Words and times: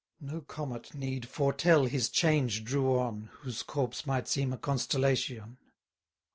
No 0.19 0.41
comet 0.41 0.95
need 0.95 1.27
foretell 1.27 1.85
his 1.85 2.09
change 2.09 2.63
drew 2.63 2.97
on, 2.97 3.29
Whose 3.41 3.61
corpse 3.61 4.07
might 4.07 4.27
seem 4.27 4.51
a 4.51 4.57
constellation. 4.57 5.57